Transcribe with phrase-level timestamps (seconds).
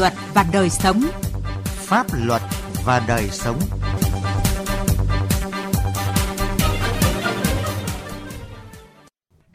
[0.00, 1.00] luật và đời sống.
[1.64, 2.42] Pháp luật
[2.84, 3.58] và đời sống.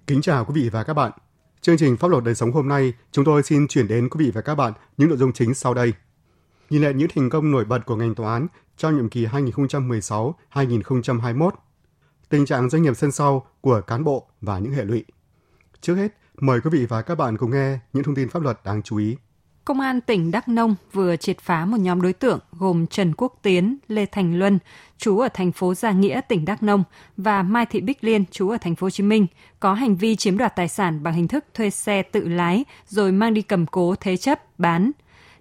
[0.08, 1.12] Kính chào quý vị và các bạn.
[1.62, 4.32] Chương trình Pháp luật đời sống hôm nay, chúng tôi xin chuyển đến quý vị
[4.32, 5.94] và các bạn những nội dung chính sau đây.
[6.70, 11.50] Nhìn lại những thành công nổi bật của ngành tòa án trong nhiệm kỳ 2016-2021,
[12.30, 15.06] tình trạng doanh nghiệp sân sau của cán bộ và những hệ lụy.
[15.82, 18.60] Trước hết, mời quý vị và các bạn cùng nghe những thông tin pháp luật
[18.64, 19.18] đáng chú ý.
[19.66, 23.40] Công an tỉnh Đắk Nông vừa triệt phá một nhóm đối tượng gồm Trần Quốc
[23.42, 24.60] Tiến, Lê Thành Luân,
[24.98, 26.84] chú ở thành phố Gia Nghĩa, tỉnh Đắk Nông
[27.18, 29.28] và Mai Thị Bích Liên, chú ở thành phố Hồ Chí Minh,
[29.60, 33.12] có hành vi chiếm đoạt tài sản bằng hình thức thuê xe tự lái rồi
[33.12, 34.92] mang đi cầm cố thế chấp, bán.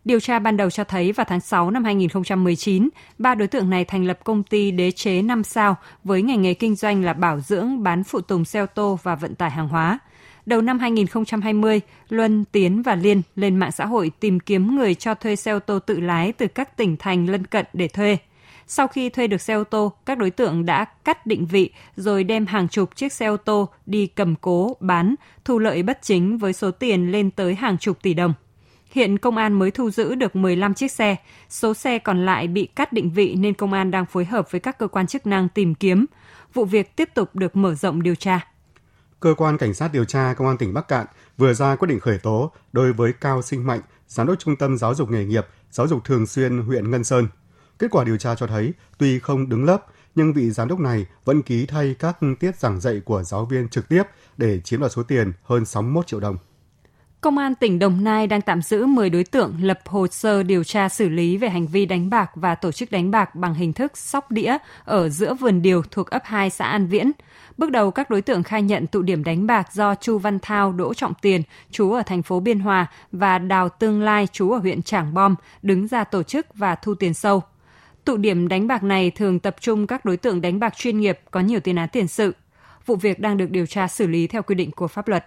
[0.04, 3.84] Điều tra ban đầu cho thấy vào tháng 6 năm 2019, ba đối tượng này
[3.84, 7.40] thành lập công ty đế chế 5 sao với ngành nghề kinh doanh là bảo
[7.40, 9.98] dưỡng, bán phụ tùng xe ô tô và vận tải hàng hóa–
[10.46, 15.14] Đầu năm 2020, Luân, Tiến và Liên lên mạng xã hội tìm kiếm người cho
[15.14, 18.16] thuê xe ô tô tự lái từ các tỉnh thành lân cận để thuê.
[18.66, 22.24] Sau khi thuê được xe ô tô, các đối tượng đã cắt định vị rồi
[22.24, 25.14] đem hàng chục chiếc xe ô tô đi cầm cố, bán,
[25.44, 28.34] thu lợi bất chính với số tiền lên tới hàng chục tỷ đồng.
[28.90, 31.16] Hiện công an mới thu giữ được 15 chiếc xe,
[31.48, 34.60] số xe còn lại bị cắt định vị nên công an đang phối hợp với
[34.60, 36.06] các cơ quan chức năng tìm kiếm.
[36.54, 38.53] Vụ việc tiếp tục được mở rộng điều tra
[39.24, 42.00] cơ quan cảnh sát điều tra công an tỉnh Bắc Cạn vừa ra quyết định
[42.00, 45.46] khởi tố đối với Cao Sinh Mạnh, giám đốc trung tâm giáo dục nghề nghiệp,
[45.70, 47.28] giáo dục thường xuyên huyện Ngân Sơn.
[47.78, 51.06] Kết quả điều tra cho thấy, tuy không đứng lớp, nhưng vị giám đốc này
[51.24, 54.02] vẫn ký thay các tiết giảng dạy của giáo viên trực tiếp
[54.36, 56.36] để chiếm đoạt số tiền hơn 61 triệu đồng.
[57.20, 60.64] Công an tỉnh Đồng Nai đang tạm giữ 10 đối tượng lập hồ sơ điều
[60.64, 63.72] tra xử lý về hành vi đánh bạc và tổ chức đánh bạc bằng hình
[63.72, 67.12] thức sóc đĩa ở giữa vườn điều thuộc ấp 2 xã An Viễn.
[67.58, 70.72] Bước đầu các đối tượng khai nhận tụ điểm đánh bạc do Chu Văn Thao,
[70.72, 74.58] Đỗ Trọng Tiền, chú ở thành phố Biên Hòa và Đào Tương Lai, chú ở
[74.58, 77.42] huyện Trảng Bom, đứng ra tổ chức và thu tiền sâu.
[78.04, 81.20] Tụ điểm đánh bạc này thường tập trung các đối tượng đánh bạc chuyên nghiệp
[81.30, 82.34] có nhiều tiền án tiền sự.
[82.86, 85.26] Vụ việc đang được điều tra xử lý theo quy định của pháp luật.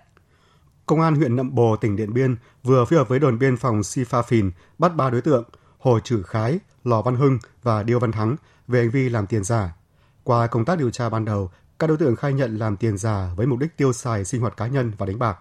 [0.85, 3.81] Công an huyện Nậm Bồ, tỉnh Điện Biên vừa phối hợp với đồn biên phòng
[3.81, 5.43] Sifa Phìn bắt ba đối tượng
[5.79, 8.35] Hồ Trử Khái, Lò Văn Hưng và Điêu Văn Thắng
[8.67, 9.75] về hành vi làm tiền giả.
[10.23, 11.49] Qua công tác điều tra ban đầu,
[11.79, 14.57] các đối tượng khai nhận làm tiền giả với mục đích tiêu xài sinh hoạt
[14.57, 15.39] cá nhân và đánh bạc.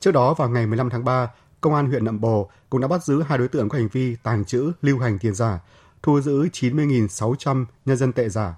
[0.00, 1.28] Trước đó vào ngày 15 tháng 3,
[1.60, 4.16] Công an huyện Nậm Bồ cũng đã bắt giữ hai đối tượng có hành vi
[4.22, 5.60] tàng trữ, lưu hành tiền giả,
[6.02, 8.54] thu giữ 90.600 nhân dân tệ giả.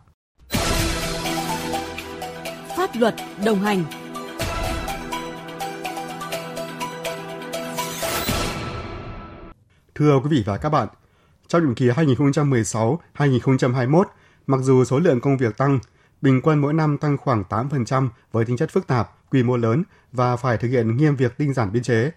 [2.77, 3.85] Pháp luật đồng hành
[9.95, 10.89] Thưa quý vị và các bạn,
[11.49, 14.05] trong nhiệm kỳ 2016-2021,
[14.47, 15.79] mặc dù số lượng công việc tăng,
[16.23, 19.83] bình quân mỗi năm tăng khoảng 8% với tính chất phức tạp, quy mô lớn
[20.13, 22.11] và phải thực hiện nghiêm việc tinh giản biên chế.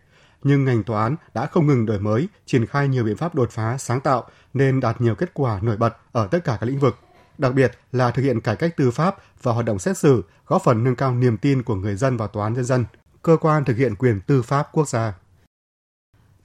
[0.44, 3.52] Nhưng ngành tòa án đã không ngừng đổi mới, triển khai nhiều biện pháp đột
[3.52, 6.80] phá, sáng tạo nên đạt nhiều kết quả nổi bật ở tất cả các lĩnh
[6.80, 6.98] vực.
[7.38, 10.62] Đặc biệt là thực hiện cải cách tư pháp và hoạt động xét xử, góp
[10.64, 12.86] phần nâng cao niềm tin của người dân vào tòa án nhân dân,
[13.22, 15.14] cơ quan thực hiện quyền tư pháp quốc gia.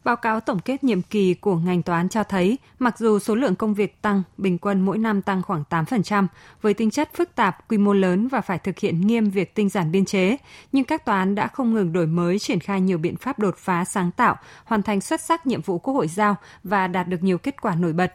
[0.04, 3.34] Báo cáo tổng kết nhiệm kỳ của ngành tòa án cho thấy, mặc dù số
[3.34, 6.26] lượng công việc tăng, bình quân mỗi năm tăng khoảng 8%,
[6.62, 9.68] với tính chất phức tạp, quy mô lớn và phải thực hiện nghiêm việc tinh
[9.68, 10.36] giản biên chế,
[10.72, 13.56] nhưng các tòa án đã không ngừng đổi mới, triển khai nhiều biện pháp đột
[13.58, 17.22] phá sáng tạo, hoàn thành xuất sắc nhiệm vụ Quốc hội giao và đạt được
[17.22, 18.12] nhiều kết quả nổi bật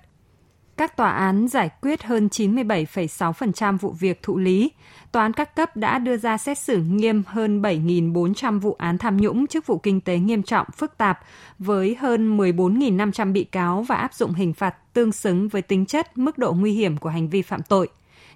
[0.80, 4.72] các tòa án giải quyết hơn 97,6% vụ việc thụ lý.
[5.12, 9.18] Tòa án các cấp đã đưa ra xét xử nghiêm hơn 7.400 vụ án tham
[9.18, 11.20] nhũng chức vụ kinh tế nghiêm trọng, phức tạp,
[11.60, 16.18] với hơn 14.500 bị cáo và áp dụng hình phạt tương xứng với tính chất,
[16.18, 17.88] mức độ nguy hiểm của hành vi phạm tội.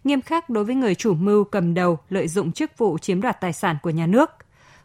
[0.03, 3.41] Nghiêm khắc đối với người chủ mưu cầm đầu lợi dụng chức vụ chiếm đoạt
[3.41, 4.29] tài sản của nhà nước.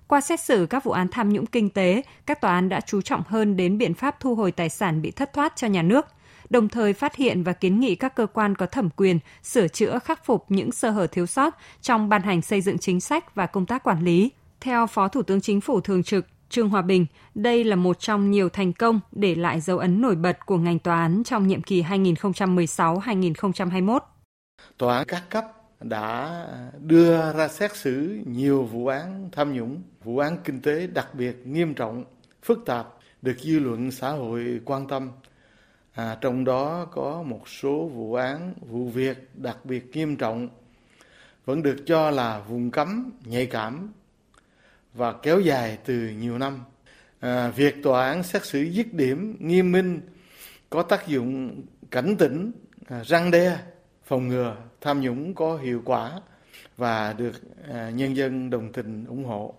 [0.08, 3.00] Qua xét xử các vụ án tham nhũng kinh tế, các tòa án đã chú
[3.00, 6.06] trọng hơn đến biện pháp thu hồi tài sản bị thất thoát cho nhà nước–
[6.50, 9.98] đồng thời phát hiện và kiến nghị các cơ quan có thẩm quyền sửa chữa
[9.98, 13.46] khắc phục những sơ hở thiếu sót trong ban hành xây dựng chính sách và
[13.46, 14.30] công tác quản lý.
[14.60, 18.30] Theo Phó Thủ tướng Chính phủ Thường trực Trương Hòa Bình, đây là một trong
[18.30, 21.62] nhiều thành công để lại dấu ấn nổi bật của ngành tòa án trong nhiệm
[21.62, 23.98] kỳ 2016-2021.
[24.78, 25.44] Tòa án các cấp
[25.80, 26.46] đã
[26.78, 31.36] đưa ra xét xử nhiều vụ án tham nhũng, vụ án kinh tế đặc biệt
[31.44, 32.04] nghiêm trọng,
[32.42, 32.88] phức tạp,
[33.22, 35.10] được dư luận xã hội quan tâm
[35.94, 40.48] à, trong đó có một số vụ án vụ việc đặc biệt nghiêm trọng
[41.44, 43.92] vẫn được cho là vùng cấm nhạy cảm
[44.94, 46.64] và kéo dài từ nhiều năm.
[47.20, 50.00] À, việc tòa án xét xử dứt điểm nghiêm minh
[50.70, 52.52] có tác dụng cảnh tỉnh
[52.86, 53.58] à, răng đe
[54.04, 56.20] phòng ngừa tham nhũng có hiệu quả
[56.76, 57.32] và được
[57.72, 59.54] à, nhân dân đồng tình ủng hộ.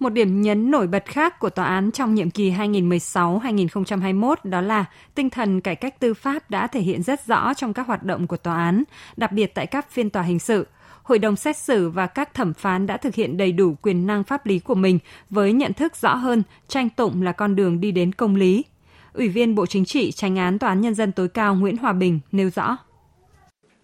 [0.00, 4.84] Một điểm nhấn nổi bật khác của tòa án trong nhiệm kỳ 2016-2021 đó là
[5.14, 8.26] tinh thần cải cách tư pháp đã thể hiện rất rõ trong các hoạt động
[8.26, 8.84] của tòa án,
[9.16, 10.66] đặc biệt tại các phiên tòa hình sự.
[11.02, 14.24] Hội đồng xét xử và các thẩm phán đã thực hiện đầy đủ quyền năng
[14.24, 14.98] pháp lý của mình
[15.30, 18.64] với nhận thức rõ hơn tranh tụng là con đường đi đến công lý.
[19.12, 21.92] Ủy viên Bộ Chính trị, tranh án Tòa án Nhân dân tối cao Nguyễn Hòa
[21.92, 22.76] Bình nêu rõ.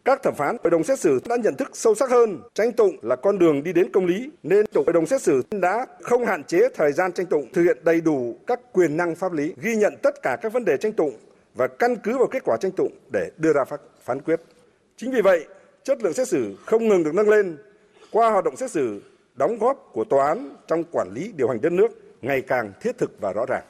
[0.06, 2.96] Các thẩm phán hội đồng xét xử đã nhận thức sâu sắc hơn tranh tụng
[3.02, 6.44] là con đường đi đến công lý nên hội đồng xét xử đã không hạn
[6.44, 9.76] chế thời gian tranh tụng, thực hiện đầy đủ các quyền năng pháp lý, ghi
[9.76, 11.12] nhận tất cả các vấn đề tranh tụng
[11.54, 13.64] và căn cứ vào kết quả tranh tụng để đưa ra
[14.04, 14.40] phán quyết.
[14.96, 15.46] Chính vì vậy,
[15.82, 17.56] chất lượng xét xử không ngừng được nâng lên
[18.10, 19.02] qua hoạt động xét xử,
[19.34, 21.88] đóng góp của tòa án trong quản lý điều hành đất nước
[22.22, 23.62] ngày càng thiết thực và rõ ràng.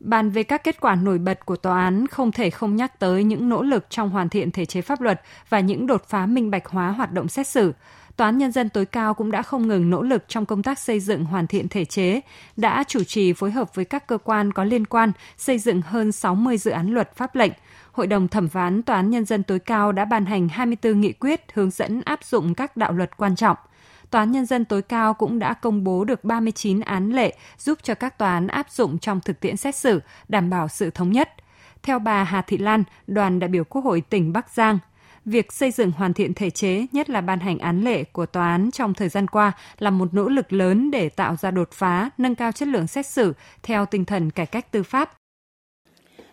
[0.00, 3.24] Bàn về các kết quả nổi bật của tòa án không thể không nhắc tới
[3.24, 6.50] những nỗ lực trong hoàn thiện thể chế pháp luật và những đột phá minh
[6.50, 7.72] bạch hóa hoạt động xét xử.
[8.16, 10.78] Tòa án Nhân dân tối cao cũng đã không ngừng nỗ lực trong công tác
[10.78, 12.20] xây dựng hoàn thiện thể chế,
[12.56, 16.12] đã chủ trì phối hợp với các cơ quan có liên quan xây dựng hơn
[16.12, 17.52] 60 dự án luật pháp lệnh.
[17.92, 21.12] Hội đồng thẩm phán Tòa án Nhân dân tối cao đã ban hành 24 nghị
[21.12, 23.56] quyết hướng dẫn áp dụng các đạo luật quan trọng–
[24.10, 27.78] Tòa án Nhân dân tối cao cũng đã công bố được 39 án lệ giúp
[27.82, 31.12] cho các tòa án áp dụng trong thực tiễn xét xử, đảm bảo sự thống
[31.12, 31.28] nhất.
[31.82, 34.78] Theo bà Hà Thị Lan, đoàn đại biểu Quốc hội tỉnh Bắc Giang,
[35.24, 38.50] việc xây dựng hoàn thiện thể chế, nhất là ban hành án lệ của tòa
[38.50, 42.10] án trong thời gian qua là một nỗ lực lớn để tạo ra đột phá,
[42.18, 43.32] nâng cao chất lượng xét xử
[43.62, 45.12] theo tinh thần cải cách tư pháp.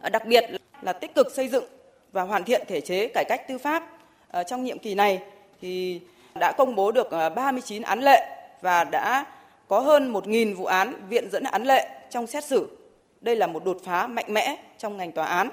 [0.01, 0.43] À, đặc biệt
[0.81, 1.65] là tích cực xây dựng
[2.11, 3.83] và hoàn thiện thể chế cải cách tư pháp.
[4.31, 5.23] À, trong nhiệm kỳ này
[5.61, 6.01] thì
[6.39, 9.25] đã công bố được ờ, 39 án lệ và đã
[9.67, 12.77] có hơn 1.000 vụ án viện dẫn án lệ trong xét xử.
[13.21, 15.49] Đây là một đột phá mạnh mẽ trong ngành tòa án.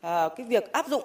[0.00, 1.04] À, cái việc áp dụng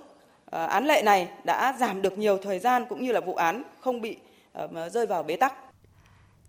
[0.51, 3.63] à, án lệ này đã giảm được nhiều thời gian cũng như là vụ án
[3.79, 4.17] không bị
[4.53, 5.53] à, rơi vào bế tắc.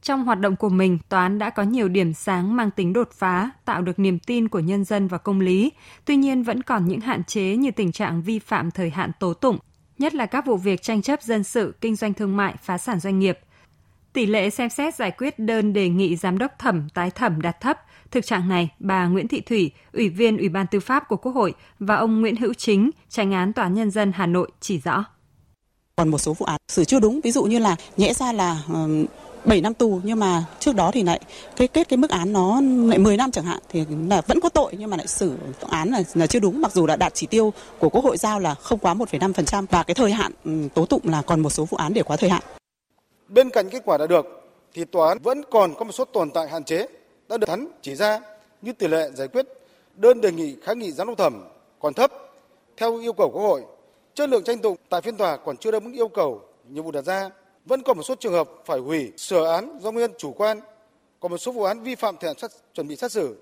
[0.03, 3.12] Trong hoạt động của mình, tòa án đã có nhiều điểm sáng mang tính đột
[3.12, 5.73] phá, tạo được niềm tin của nhân dân và công lý.
[6.05, 9.35] Tuy nhiên vẫn còn những hạn chế như tình trạng vi phạm thời hạn tố
[9.35, 9.58] tụng,
[9.98, 13.00] nhất là các vụ việc tranh chấp dân sự, kinh doanh thương mại, phá sản
[13.00, 13.38] doanh nghiệp.
[14.12, 17.60] Tỷ lệ xem xét giải quyết đơn đề nghị giám đốc thẩm tái thẩm đạt
[17.60, 17.78] thấp.
[18.10, 21.32] Thực trạng này, bà Nguyễn Thị Thủy, Ủy viên Ủy ban Tư pháp của Quốc
[21.32, 24.78] hội và ông Nguyễn Hữu Chính, tranh án Tòa án Nhân dân Hà Nội chỉ
[24.78, 25.04] rõ.
[25.96, 28.62] Còn một số vụ án xử chưa đúng, ví dụ như là nhẽ ra là
[29.46, 31.20] 7 năm tù nhưng mà trước đó thì lại
[31.56, 34.48] cái kết cái mức án nó lại 10 năm chẳng hạn thì là vẫn có
[34.48, 35.32] tội nhưng mà lại xử
[35.70, 38.40] án là, là chưa đúng mặc dù đã đạt chỉ tiêu của Quốc hội giao
[38.40, 41.64] là không quá 1,5% và cái thời hạn ừ, tố tụng là còn một số
[41.64, 42.43] vụ án để quá thời hạn.
[43.28, 44.26] Bên cạnh kết quả đã được
[44.75, 46.87] thì tòa án vẫn còn có một số tồn tại hạn chế
[47.28, 48.20] đã được thắn chỉ ra
[48.62, 49.46] như tỷ lệ giải quyết
[49.96, 51.44] đơn đề nghị kháng nghị giám đốc thẩm
[51.81, 52.12] còn thấp.
[52.76, 53.62] Theo yêu cầu Quốc hội,
[54.14, 56.90] chất lượng tranh tụng tại phiên tòa còn chưa đáp ứng yêu cầu nhiệm vụ
[56.90, 57.31] đặt ra
[57.67, 60.61] vẫn còn một số trường hợp phải hủy sửa án do nguyên chủ quan,
[61.21, 63.37] còn một số vụ án vi phạm thời hạn chuẩn bị xét xử.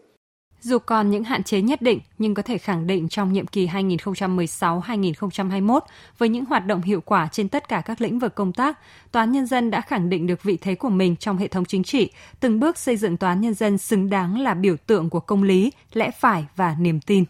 [0.60, 3.66] Dù còn những hạn chế nhất định, nhưng có thể khẳng định trong nhiệm kỳ
[3.66, 5.80] 2016-2021,
[6.18, 8.78] với những hoạt động hiệu quả trên tất cả các lĩnh vực công tác,
[9.12, 11.64] Tòa án Nhân dân đã khẳng định được vị thế của mình trong hệ thống
[11.64, 12.10] chính trị,
[12.40, 15.42] từng bước xây dựng Tòa án Nhân dân xứng đáng là biểu tượng của công
[15.42, 17.24] lý, lẽ phải và niềm tin.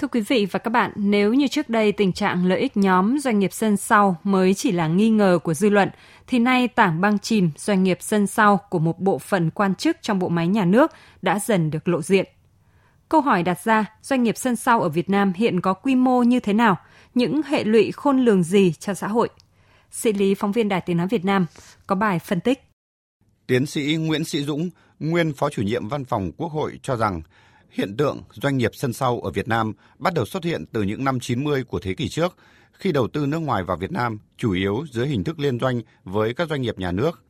[0.00, 3.18] Thưa quý vị và các bạn, nếu như trước đây tình trạng lợi ích nhóm
[3.18, 5.88] doanh nghiệp sân sau mới chỉ là nghi ngờ của dư luận,
[6.26, 9.96] thì nay tảng băng chìm doanh nghiệp sân sau của một bộ phận quan chức
[10.02, 10.92] trong bộ máy nhà nước
[11.22, 12.26] đã dần được lộ diện.
[13.08, 16.22] Câu hỏi đặt ra, doanh nghiệp sân sau ở Việt Nam hiện có quy mô
[16.22, 16.76] như thế nào,
[17.14, 19.28] những hệ lụy khôn lường gì cho xã hội?
[19.90, 21.46] Sĩ lý phóng viên Đài Tiếng Nói Việt Nam
[21.86, 22.62] có bài phân tích.
[23.46, 27.22] Tiến sĩ Nguyễn Sĩ Dũng, nguyên Phó chủ nhiệm Văn phòng Quốc hội cho rằng
[27.70, 31.04] Hiện tượng doanh nghiệp sân sau ở Việt Nam bắt đầu xuất hiện từ những
[31.04, 32.36] năm 90 của thế kỷ trước,
[32.72, 35.82] khi đầu tư nước ngoài vào Việt Nam chủ yếu dưới hình thức liên doanh
[36.04, 37.24] với các doanh nghiệp nhà nước.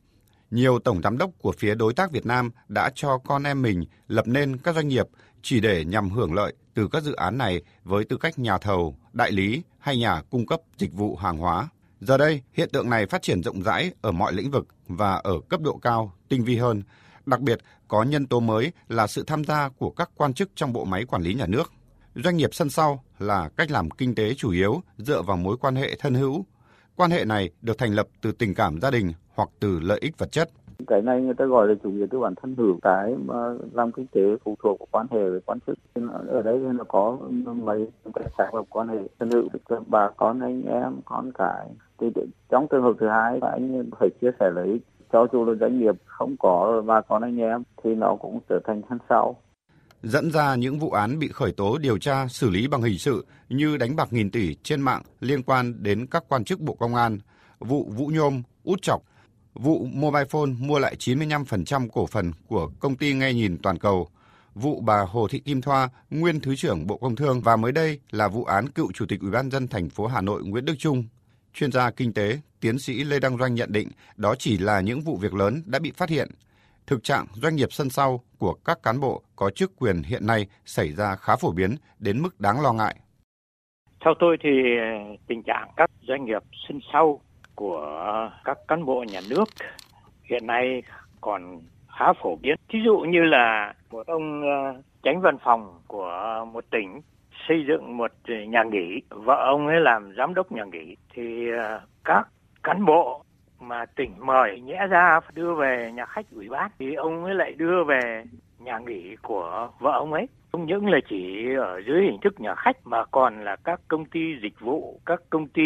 [0.51, 3.85] Nhiều tổng giám đốc của phía đối tác Việt Nam đã cho con em mình
[4.07, 5.07] lập nên các doanh nghiệp
[5.41, 8.97] chỉ để nhằm hưởng lợi từ các dự án này với tư cách nhà thầu,
[9.13, 11.69] đại lý hay nhà cung cấp dịch vụ hàng hóa.
[12.01, 15.39] Giờ đây, hiện tượng này phát triển rộng rãi ở mọi lĩnh vực và ở
[15.49, 16.83] cấp độ cao, tinh vi hơn,
[17.25, 20.73] Đặc biệt, có nhân tố mới là sự tham gia của các quan chức trong
[20.73, 21.71] bộ máy quản lý nhà nước.
[22.15, 25.75] Doanh nghiệp sân sau là cách làm kinh tế chủ yếu dựa vào mối quan
[25.75, 26.45] hệ thân hữu.
[26.95, 30.17] Quan hệ này được thành lập từ tình cảm gia đình hoặc từ lợi ích
[30.17, 30.49] vật chất.
[30.87, 33.35] Cái này người ta gọi là chủ nghĩa tư bản thân hữu, cái mà
[33.73, 35.77] làm kinh tế phụ thuộc vào quan hệ với quan chức.
[36.27, 39.47] Ở đây nó có mấy cái sản lập quan hệ thân hữu,
[39.87, 41.67] bà con anh em, con cái.
[41.99, 42.07] Thì
[42.49, 45.79] trong trường hợp thứ hai, anh phải chia sẻ lợi ích cho dù là doanh
[45.79, 49.35] nghiệp không có bà con anh em thì nó cũng trở thành thân sau.
[50.03, 53.25] dẫn ra những vụ án bị khởi tố điều tra xử lý bằng hình sự
[53.49, 56.95] như đánh bạc nghìn tỷ trên mạng liên quan đến các quan chức Bộ Công
[56.95, 57.19] an,
[57.59, 59.01] vụ Vũ Nhôm, Út Chọc,
[59.53, 64.07] vụ Mobile Phone mua lại 95% cổ phần của công ty nghe nhìn toàn cầu,
[64.55, 67.99] vụ bà Hồ Thị Kim Thoa, nguyên Thứ trưởng Bộ Công Thương và mới đây
[68.11, 70.75] là vụ án cựu Chủ tịch Ủy ban dân thành phố Hà Nội Nguyễn Đức
[70.77, 71.03] Trung.
[71.53, 75.01] Chuyên gia kinh tế, tiến sĩ Lê Đăng Doanh nhận định đó chỉ là những
[75.01, 76.27] vụ việc lớn đã bị phát hiện.
[76.87, 80.47] Thực trạng doanh nghiệp sân sau của các cán bộ có chức quyền hiện nay
[80.65, 82.95] xảy ra khá phổ biến đến mức đáng lo ngại.
[84.05, 87.21] Theo tôi thì ờ, tình trạng các doanh nghiệp sân sau
[87.55, 87.85] của
[88.45, 89.43] các cán bộ nhà nước
[90.23, 90.83] hiện nay
[91.21, 91.61] còn
[91.97, 92.55] khá phổ biến.
[92.73, 97.01] Ví dụ như là một ông ờ, tránh văn phòng của một tỉnh
[97.47, 100.95] xây dựng một nhà nghỉ, vợ ông ấy làm giám đốc nhà nghỉ.
[101.13, 102.27] Thì ờ, các
[102.63, 103.23] cán bộ
[103.59, 106.71] mà tỉnh mời nhẽ ra đưa về nhà khách ủy ban.
[106.79, 108.23] Thì ông ấy lại đưa về
[108.59, 110.27] nhà nghỉ của vợ ông ấy.
[110.51, 114.05] Không những là chỉ ở dưới hình thức nhà khách mà còn là các công
[114.05, 115.61] ty dịch vụ các công ty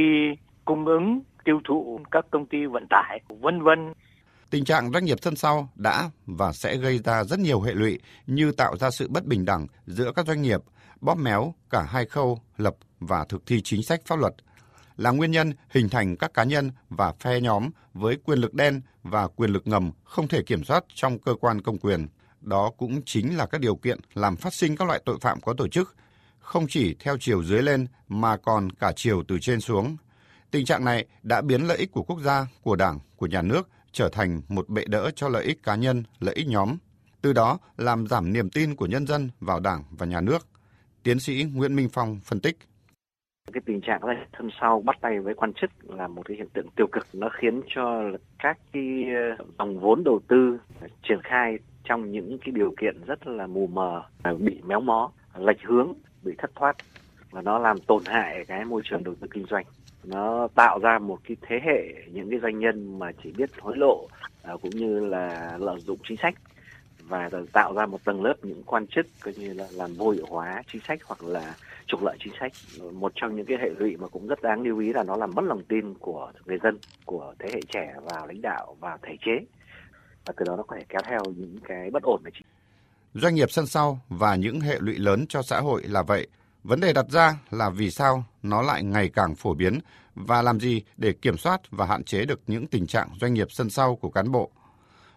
[0.65, 3.93] cung ứng tiêu thụ các công ty vận tải vân vân.
[4.49, 7.99] Tình trạng doanh nghiệp sân sau đã và sẽ gây ra rất nhiều hệ lụy
[8.27, 10.59] như tạo ra sự bất bình đẳng giữa các doanh nghiệp,
[11.01, 14.33] bóp méo cả hai khâu lập và thực thi chính sách pháp luật,
[14.97, 18.81] là nguyên nhân hình thành các cá nhân và phe nhóm với quyền lực đen
[19.03, 22.07] và quyền lực ngầm không thể kiểm soát trong cơ quan công quyền.
[22.41, 25.53] Đó cũng chính là các điều kiện làm phát sinh các loại tội phạm có
[25.53, 25.95] tổ chức,
[26.39, 29.97] không chỉ theo chiều dưới lên mà còn cả chiều từ trên xuống.
[30.51, 33.69] Tình trạng này đã biến lợi ích của quốc gia, của Đảng, của nhà nước
[33.91, 36.77] trở thành một bệ đỡ cho lợi ích cá nhân, lợi ích nhóm,
[37.21, 40.47] từ đó làm giảm niềm tin của nhân dân vào Đảng và nhà nước.
[41.05, 42.57] Tiến sĩ Nguyễn Minh Phong phân tích.
[43.53, 46.47] Cái tình trạng này thân sau bắt tay với quan chức là một cái hiện
[46.53, 48.03] tượng tiêu cực, nó khiến cho
[48.39, 49.03] các cái
[49.37, 50.59] ờ, dòng vốn đầu tư
[51.03, 54.03] triển khai trong những cái điều kiện rất là mù mờ,
[54.39, 55.93] bị méo mó, lệch hướng,
[56.23, 56.75] bị thất thoát.
[57.31, 59.65] Và nó làm tổn hại cái môi trường đầu tư kinh doanh.
[60.03, 63.77] Nó tạo ra một cái thế hệ những cái doanh nhân mà chỉ biết hối
[63.77, 64.07] lộ
[64.41, 66.35] ờ, cũng như là lợi dụng chính sách
[67.07, 70.25] và tạo ra một tầng lớp những quan chức coi như là làm vô hiệu
[70.29, 71.55] hóa chính sách hoặc là
[71.87, 72.51] trục lợi chính sách.
[72.93, 75.31] Một trong những cái hệ lụy mà cũng rất đáng lưu ý là nó làm
[75.35, 79.15] mất lòng tin của người dân, của thế hệ trẻ vào lãnh đạo và thể
[79.25, 79.45] chế.
[80.25, 82.47] Và từ đó nó có thể kéo theo những cái bất ổn về chính
[83.21, 86.27] doanh nghiệp sân sau và những hệ lụy lớn cho xã hội là vậy.
[86.63, 89.79] Vấn đề đặt ra là vì sao nó lại ngày càng phổ biến
[90.15, 93.51] và làm gì để kiểm soát và hạn chế được những tình trạng doanh nghiệp
[93.51, 94.51] sân sau của cán bộ.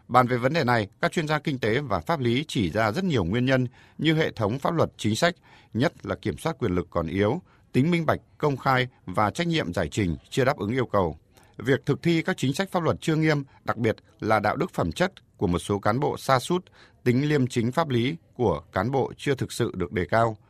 [0.09, 2.93] Bàn về vấn đề này, các chuyên gia kinh tế và pháp lý chỉ ra
[2.93, 3.67] rất nhiều nguyên nhân
[3.99, 5.35] như hệ thống pháp luật chính sách,
[5.75, 9.47] nhất là kiểm soát quyền lực còn yếu, tính minh bạch, công khai và trách
[9.47, 11.19] nhiệm giải trình chưa đáp ứng yêu cầu.
[11.57, 14.71] Việc thực thi các chính sách pháp luật chưa nghiêm, đặc biệt là đạo đức
[14.75, 16.65] phẩm chất của một số cán bộ xa sút
[17.05, 20.37] tính liêm chính pháp lý của cán bộ chưa thực sự được đề cao–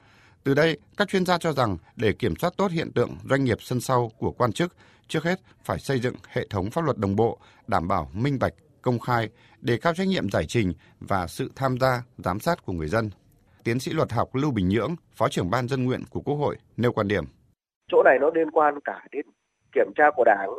[0.49, 3.59] từ đây, các chuyên gia cho rằng để kiểm soát tốt hiện tượng doanh nghiệp
[3.61, 4.77] sân sau của quan chức,
[5.09, 8.55] trước hết phải xây dựng hệ thống pháp luật đồng bộ, đảm bảo minh bạch,
[8.82, 9.28] công khai,
[9.61, 13.11] đề cao trách nhiệm giải trình và sự tham gia, giám sát của người dân.
[13.64, 16.56] Tiến sĩ luật học Lưu Bình Nhưỡng, Phó trưởng ban dân nguyện của Quốc hội
[16.76, 17.25] nêu quan điểm.
[17.88, 19.26] Chỗ này nó liên quan cả đến
[19.73, 20.50] kiểm tra của Đảng,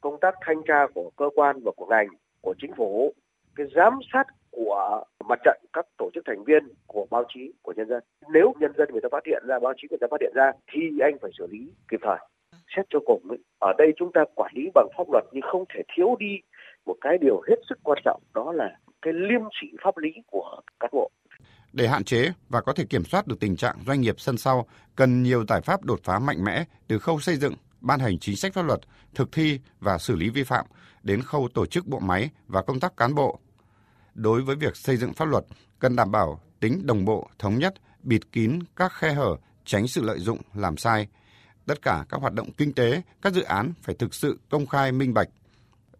[0.00, 2.08] công tác thanh tra của cơ quan và của ngành,
[2.40, 3.14] của chính phủ,
[3.56, 7.72] cái giám sát của mặt trận các tổ chức thành viên của báo chí của
[7.76, 10.20] nhân dân nếu nhân dân người ta phát hiện ra báo chí người ta phát
[10.20, 12.18] hiện ra thì anh phải xử lý kịp thời
[12.76, 13.22] xét cho cùng
[13.58, 16.40] ở đây chúng ta quản lý bằng pháp luật nhưng không thể thiếu đi
[16.88, 18.68] một cái điều hết sức quan trọng đó là
[19.02, 21.10] cái liêm chỉ pháp lý của cán bộ
[21.72, 24.66] để hạn chế và có thể kiểm soát được tình trạng doanh nghiệp sân sau,
[24.96, 28.36] cần nhiều giải pháp đột phá mạnh mẽ từ khâu xây dựng, ban hành chính
[28.36, 28.80] sách pháp luật,
[29.14, 30.66] thực thi và xử lý vi phạm
[31.02, 33.38] đến khâu tổ chức bộ máy và công tác cán bộ,
[34.14, 35.44] đối với việc xây dựng pháp luật
[35.78, 40.02] cần đảm bảo tính đồng bộ, thống nhất, bịt kín các khe hở, tránh sự
[40.02, 41.08] lợi dụng, làm sai.
[41.66, 44.92] Tất cả các hoạt động kinh tế, các dự án phải thực sự công khai
[44.92, 45.28] minh bạch.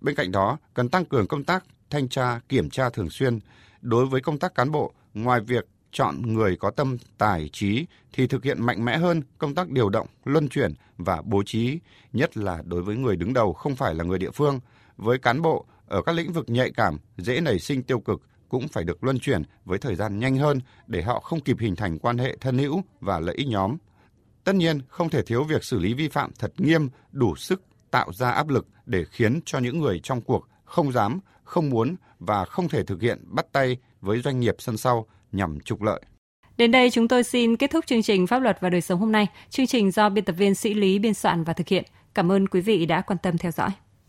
[0.01, 3.39] Bên cạnh đó, cần tăng cường công tác thanh tra, kiểm tra thường xuyên.
[3.81, 8.27] Đối với công tác cán bộ, ngoài việc chọn người có tâm tài trí thì
[8.27, 11.79] thực hiện mạnh mẽ hơn công tác điều động, luân chuyển và bố trí,
[12.13, 14.61] nhất là đối với người đứng đầu không phải là người địa phương.
[14.97, 18.69] Với cán bộ, ở các lĩnh vực nhạy cảm, dễ nảy sinh tiêu cực cũng
[18.69, 21.99] phải được luân chuyển với thời gian nhanh hơn để họ không kịp hình thành
[21.99, 23.77] quan hệ thân hữu và lợi ích nhóm.
[24.45, 28.13] Tất nhiên, không thể thiếu việc xử lý vi phạm thật nghiêm, đủ sức tạo
[28.13, 32.45] ra áp lực để khiến cho những người trong cuộc không dám, không muốn và
[32.45, 36.01] không thể thực hiện bắt tay với doanh nghiệp sân sau nhằm trục lợi.
[36.57, 39.13] Đến đây chúng tôi xin kết thúc chương trình Pháp luật và đời sống hôm
[39.13, 39.27] nay.
[39.51, 41.85] Chương trình do biên tập viên Sĩ Lý biên soạn và thực hiện.
[42.15, 43.71] Cảm ơn quý vị đã quan tâm theo dõi.